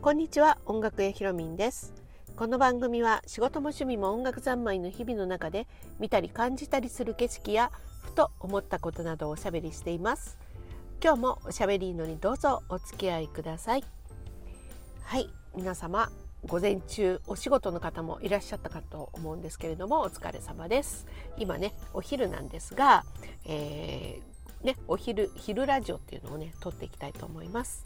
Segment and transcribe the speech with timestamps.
[0.00, 1.92] こんにちは音楽屋ひろみんです。
[2.36, 5.66] この番組は仕事も趣味も音楽三昧の日々の中で
[5.98, 7.70] 見たり感じたりする景色や
[8.02, 10.38] ふと思ったことなどをおしゃべりしています。
[11.02, 13.84] 今日もおしゃべりのにどうぞお付き合いください。
[15.02, 16.10] はい皆様
[16.46, 21.06] 午前中お仕事の方もいらっしゃったかと思うんですけれどもお疲れ様です。
[21.38, 23.04] 今ねお昼なんですが、
[23.44, 27.84] えー、ね、お昼昼ラジオっていうのをね撮っていきたいと思います。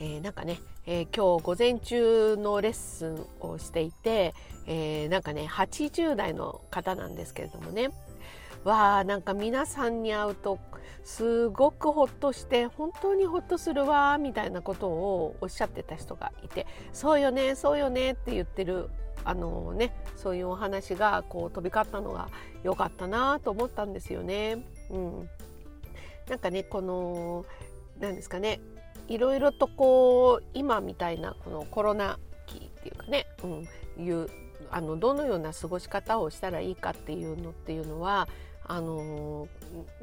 [0.00, 4.34] えー、なんかね、えー、今日午前中のレッスンをしていて、
[4.66, 7.90] えー、なんかね80代の方なんですけれどもね。
[8.64, 10.58] わあなんか皆さんに会うと
[11.02, 18.90] すごくほっとして本当にほっとするわみたいなことをおっしゃってた人がいてそうよねそうよねって言ってる
[19.24, 22.28] あのねそういうお話がこう飛び交ったのが
[22.62, 24.64] 良かったなと思ったんですよね。
[24.90, 25.30] うん、
[26.28, 27.44] なんかねこの
[28.00, 28.60] 何ですかね
[29.08, 33.46] いろいろとこう今みたいなこのコロナ期っていうかね、う
[34.00, 34.28] ん、いう
[34.70, 38.28] あのどのような過ごし方をしたらいいかっていうのっていうのは
[38.66, 39.48] あの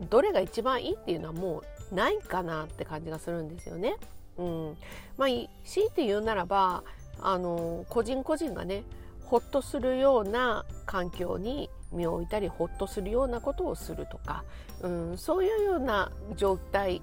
[0.09, 3.95] どれが一番いいっていうのはもうないかなって感じがするんですよね。
[4.38, 4.78] うん、
[5.18, 5.30] まあ
[5.66, 6.84] 強いて言うならば
[7.22, 8.84] あの個人個人がね
[9.26, 14.44] ほっとするような環境に身を置いたりほっとするようなことをするとか、
[14.81, 17.02] うん、そういうような状態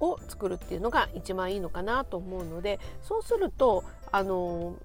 [0.00, 4.76] を作るっていうのが一番いいのかなと思うのでそうするとあの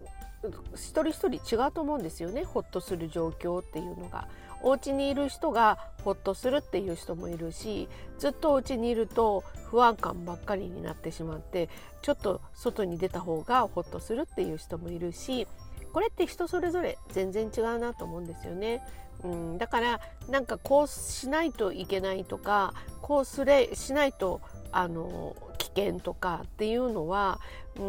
[0.73, 4.27] 一人一人違うと思うんですよねほっとする状況っていうのが。
[4.63, 11.69] お家にいる人がほっとするっていう人もいるしずっとお家にいると不安感ばっかりになってしまって
[12.01, 15.47] ちょっと外に出た方がほっとするっていう人もいるし
[15.91, 18.81] これって人それぞれ全然違うなと思うんですよね。
[19.23, 27.39] うん、だからなんかこうしないといけないとかこうすれしないとあの危険とかっていうのは
[27.79, 27.83] う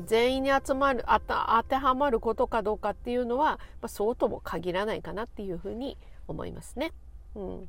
[0.00, 5.98] ん全員に集まるあた当てはまることかどうかっていうのは、まあ、そうとも限らないかなっていうふうに
[6.32, 6.92] 思いますね。
[7.34, 7.68] うん。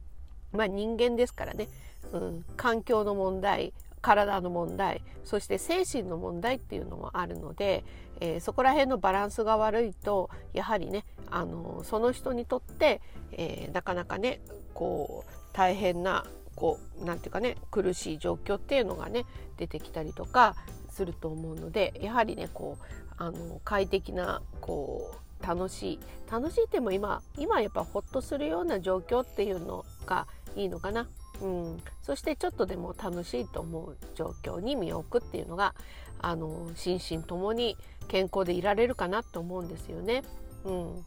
[0.52, 1.70] まあ、人間ですからね、
[2.12, 7.84] うん、環境の問題体の問題そして精神の問題っていうのもあるので、
[8.20, 13.02] えー、そこら辺のバランスが悪いとやはりねあのその人にとって、
[13.32, 14.42] えー、なかなかね
[14.74, 19.26] こう大変なこうなんていうかね苦しい状況っていうのがね
[19.58, 20.56] 出てきたりとか
[20.90, 22.86] すると思うのでやはりねこう
[23.18, 26.00] あの快適なこう楽しい
[26.32, 31.08] 楽しいっても今今やっぱホッとするような状況っていうのがいいのかな。
[31.42, 35.74] うん、そしてちょっとでも楽しいと思う状況に身を置くっていうのが
[36.20, 40.22] あの心身ともに健康でいられるかなと思うんですよね。
[40.66, 41.06] うん、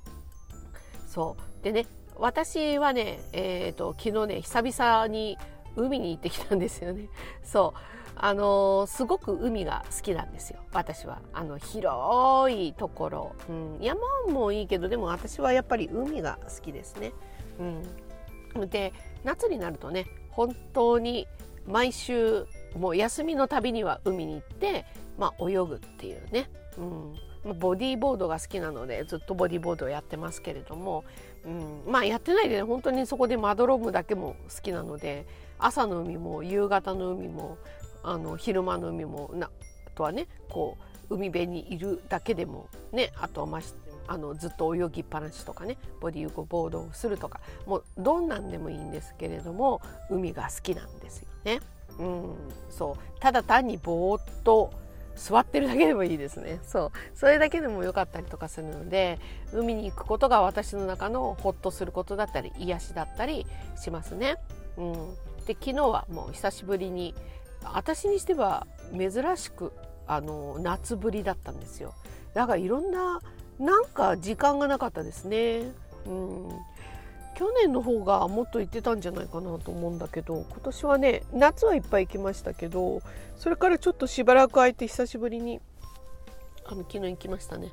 [1.07, 5.39] そうでね私はね、えーと、昨日ね久々に
[5.77, 7.09] 海に行ってきたんですよね。
[7.43, 7.79] そう
[8.17, 10.61] あの、すごく海が好きなんですよ。
[10.73, 11.21] 私は。
[11.33, 17.13] あの広いところ、うん、山もいいけどでも私はやっぱり海が好きですね。
[17.59, 18.93] うん、で
[19.25, 21.27] 夏になるとね本当に
[21.67, 24.85] 毎週もう休みのたびには海に行って、
[25.19, 26.51] まあ、泳ぐっていうね、
[27.45, 31.05] うん、ボディーボードが好きなのでずっとボディーボードをやってますけれども、
[31.45, 35.27] うん、まあやってないでね本当にそこでまどろむだけも好きなので
[35.59, 37.59] 朝の海も夕方の海も
[38.05, 40.77] あの昼間の海もなあとはねこ
[41.11, 43.75] う海辺にいるだけでもねあとはまし
[44.07, 51.61] あのずっと泳ぎっぱなしとかねボディーゴボードをするとかもうどんなんでもいいんですけれども海が好きなんですよね。
[51.99, 52.35] うん、
[52.71, 54.73] そうただ単にぼーっと
[55.15, 59.21] 座ってるだけでもいいですねそうそれだけでも良かったりとかするので
[59.53, 64.37] 海に行くことが私の中のホッとすることだったり癒しだったりしますね。
[64.77, 64.93] うん、
[65.47, 67.15] で昨日はもう久しぶりに
[67.73, 69.73] 私にしては珍しく
[70.07, 71.95] あの夏ぶりだったんですよ。
[72.35, 73.21] だからいろんな
[73.59, 75.63] なんか時間がなかったですね。
[76.07, 76.49] うん。
[77.35, 83.03] 去年の方がもっと行ってたんじゃないかなと思うんだけど今年はね夏はいっぱい行きましたけど
[83.37, 85.61] それからちょっとしばらく空いて久しぶりに
[86.65, 87.73] あの昨日行きましたね。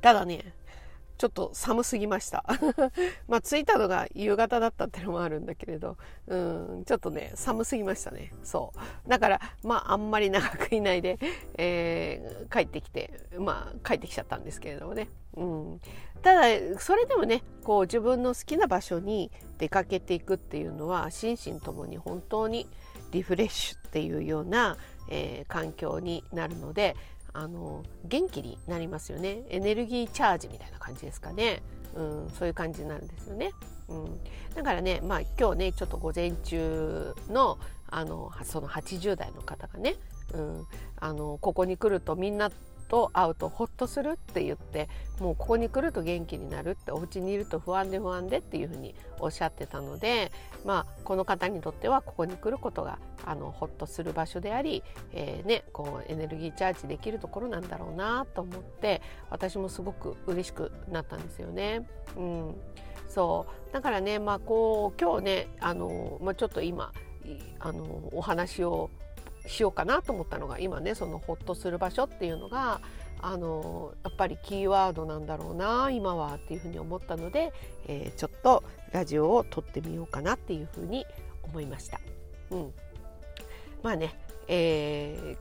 [0.00, 0.54] ただね
[1.16, 2.44] ちょっと寒すぎました。
[3.28, 5.96] まあ着いたのが夕方だったっていうのもあるんだけれど。
[6.26, 8.32] うんちょっとね寒すぎましたね。
[8.42, 8.72] そ
[9.06, 9.08] う。
[9.08, 11.18] だからまああんまり長くいないで、
[11.56, 15.08] えー、帰ってきてまあ帰ってきちゃったんですけれどもね。
[15.36, 15.80] うん。
[16.22, 22.66] ただそれでもねこう自分の好きな場所に出かけていくっていうのは心身ともに本当に
[23.12, 24.76] リフレッシュっていうような、
[25.10, 26.96] えー、環境になるので
[27.34, 29.42] あの元気になりますよね。
[29.50, 31.62] エネルギーチャージみたいな感じですかね、
[31.94, 33.50] うん、そういう感じになるんですよね。
[33.88, 34.20] うん、
[34.54, 37.58] だからね、まあ、今日ねちょっと午前中の
[37.90, 39.96] あのその80代の方がね、
[40.32, 40.66] うん、
[40.98, 42.50] あのここに来るとみんな
[42.94, 44.88] と会うとホッとするって言って
[45.18, 50.30] もうここに来ると元気になるってお家にいると不安で不安でっていうふうにおっしゃってたので、
[50.64, 61.88] まあ、この方にとってはここに来ることがあのホッとする場所であり、えーね、こうエネルギーチャージできるところなんだろうなと思って私もすごく嬉しくなったんですよね。
[62.16, 62.54] うん
[63.08, 66.92] そうだからね、まあ、こう今日ねあの、まあ、ちょっと今
[67.58, 68.90] あのお話を
[69.46, 72.80] しようかなと思ったのが今ねそのホッとする場所っていうのが
[73.20, 77.52] あのやっぱりキーワードなんだろうな今はっていうふうに思ったので、
[77.86, 78.62] えー、ちょっと
[78.92, 81.06] ラジオを撮ってみようかなっていうふうに
[81.42, 82.00] 思いました。
[82.50, 82.72] うん、
[83.82, 84.14] まあね、
[84.46, 85.36] え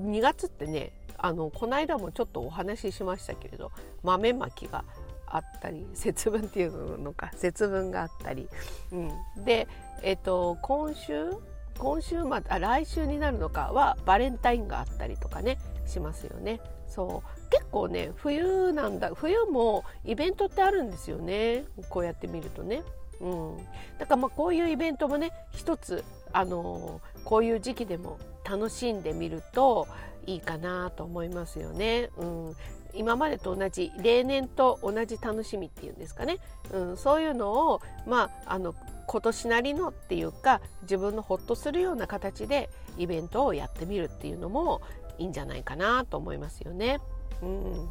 [0.00, 3.70] ー、2月ってねあのこの間もちょっとお話ししましたけれど
[4.02, 4.84] 豆まきが
[5.26, 8.48] あったり節分っていうのか節分があったり、
[8.90, 9.68] うん、で、
[10.02, 11.30] えーと今週
[11.78, 16.60] 今週末あ来週になるのかはバレンタインがあったりとかねしますよね。
[16.86, 22.82] そう結構ね冬なんだ冬もイベントってあるんですよねこうやって見るとね。
[23.20, 23.56] うん、
[23.98, 29.88] だからまあこういうイベントもね一つあのこういう時期でも楽しんでみると
[30.28, 32.10] いいかなと思いますよね。
[32.18, 32.56] うん、
[32.92, 36.38] 今までと同じ例年と同じ楽しみっていうんですかね、
[36.70, 38.74] うん、そういうのを、まあ、あの
[39.06, 44.82] 今年なりのっていうか自分のホッとするような形でイベントをやってみるっていうのも
[45.16, 47.00] いいんじゃないかなと思いますよね。
[47.42, 47.88] うん、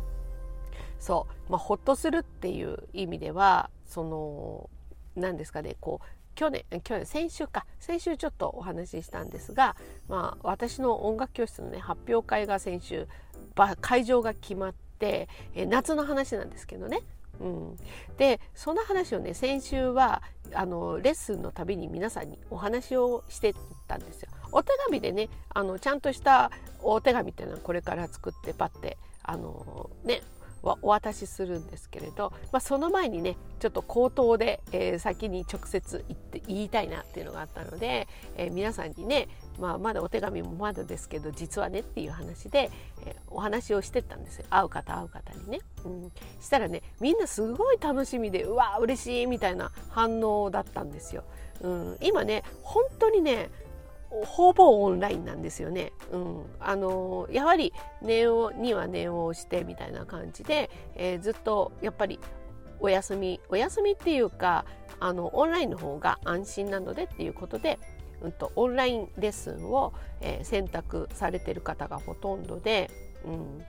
[0.99, 4.69] そう、まあ、ホッとするっていう意味ではその
[5.15, 7.65] 何ですかねこう去年去年先週か。
[7.79, 9.75] 先週ちょっとお話ししたんですが、
[10.07, 13.07] まあ、私の音楽教室のね発表会が先週
[13.81, 17.01] 会場が決まって、え夏の話なんですけどね。
[17.39, 17.77] うん、
[18.17, 20.21] でその話をね先週は
[20.53, 23.55] あのレッスンのたびに皆さんにお話をして
[23.87, 24.29] たんですよ。
[24.51, 26.51] お手紙でねあのちゃんとした
[26.81, 30.21] お手紙っていうのはこれから作ってパッてあのね
[30.81, 39.27] お渡しするんですけれど、まあ、その前にねちょっと口頭で、えー、先に直接言って言いたいなっていうのがあったので、えー、皆さんにね、
[39.59, 42.71] まあ、まだお手紙もまだですけど実はねっていう話で、
[43.05, 45.59] えー、お話をしてったんですよ会う方会う方にね。
[45.85, 46.11] うん、
[46.41, 51.23] したらねみんなすごい楽しみでうわ嬉しいみたいな反応だったんですよ。
[51.61, 53.49] うん、今ね本当にね
[54.09, 55.91] ほぼオンラインなんですよね。
[56.11, 62.19] うん、あのやはり念をには念を押してみたいな感じで、えー、ずっとやっぱり
[62.79, 64.65] お休みお休みっていうか
[64.99, 67.79] あのオンラインの方が安心なのでっていうことで、
[68.21, 72.89] うんと、オンラインレッスンを、えー、選択されてる方がほとんどで、
[73.25, 73.65] うん、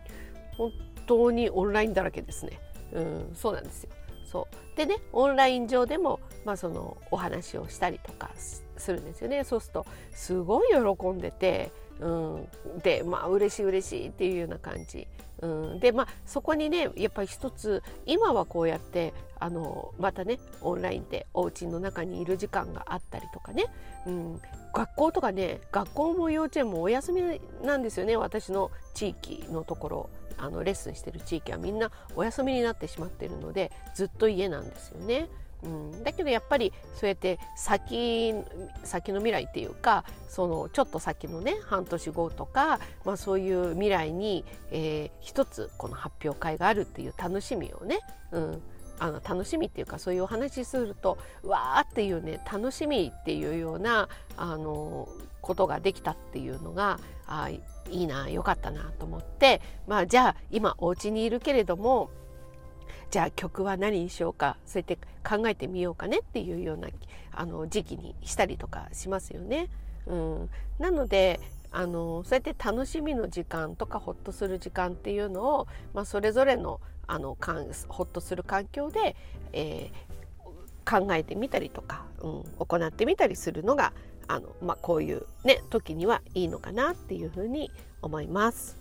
[0.57, 0.73] 本
[1.07, 2.61] 当にオンラインだらけですね。
[2.93, 3.91] うん、そうなんですよ。
[4.25, 8.31] そうでねオンライン上でも、まあ、そのお話をしたりとか
[8.81, 9.45] するんですよね。
[9.45, 11.71] そうするとすごい喜んでて、
[12.01, 12.49] うん、
[12.83, 15.07] でまあ嬉しい嬉しいっていうような感じ、
[15.41, 23.67] うん、でまあそこにねやっぱり一つ今はこうやってあのまたねオンラインでお家の中にいる時間があったりとかね、
[24.07, 24.41] うん、
[24.73, 28.17] 学校とかね学校も幼稚園もお休みなんですよね。
[28.17, 30.11] 私の地域のところ。
[30.41, 35.29] あのレッスンしてる地域はみんなお休みになってしまってるのでずっと家なんですよね。
[35.63, 38.33] うん、だけどやっぱりそうやって先
[38.85, 47.99] 先の未来っていうかそのちょっと先のね半年後とか、まあ、そういう未来に、えー、一つこの発表会があるっていう楽しみをね、
[48.31, 48.63] うん、
[49.01, 55.09] あの楽しみっていうかそういうお話するとわーっていうね楽しみっていうようなあの
[55.41, 62.11] ことができたっていうのがあいいなよかったなと思ってまあじゃあ今お家にいるけれども
[63.11, 66.89] じゃあ曲は何にしようかそうやって考えてみようかねっていうような
[67.33, 69.69] あの時期にしたりとかしますよね。
[70.07, 79.17] うん、なのであのそうやって楽しみの時間とかホッとする時間っていうのを、まあ、それぞれのあのかんホッとする環境で、
[79.53, 83.93] えー、考えてみたりとか、うん、行ってみたりするのが
[84.27, 87.71] あの、まあ、こういう、ね、時にはいいのかなっていうふうに
[88.03, 88.79] 思います。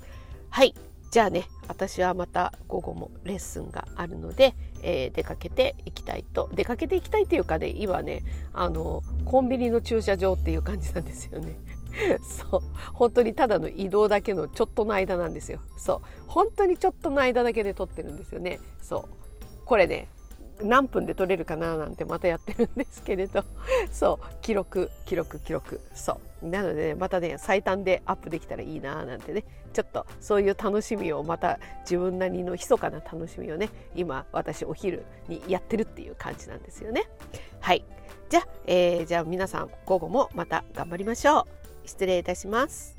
[0.50, 0.74] はい
[1.12, 8.24] じゃあね私はまた午後もレッスンがあるので、えー、出かけていきたいと出かけていきたいというかね今ね
[8.54, 11.58] あのコンビニの駐車場っていう感じなんですよね。
[12.22, 12.62] そう。
[12.94, 15.60] 本当にただの移動だけのちょっとの間なんですよ。
[15.78, 16.02] そう。
[16.28, 18.60] 本当にちょっとの間だけで撮ってるんですよね。
[18.82, 19.66] そう。
[19.66, 20.08] これね
[20.62, 23.44] 何分で撮れるかななんてまたやってるんですけれど。
[23.92, 24.26] そう。
[24.42, 25.82] 記録記録記録。
[25.94, 26.20] そう。
[26.42, 29.44] なので、ね、またね最短でアップできたらいいななんてね。
[29.74, 37.04] ちょっとそういう楽しみをまた自分なりの密かな楽しみをね今私お昼にやってるっていう感じなんですよね。
[37.60, 37.86] はい。
[38.30, 41.88] じゃあ、えー、じゃあ皆さん午後もまた頑張りましょう。
[41.88, 42.97] 失礼いたします。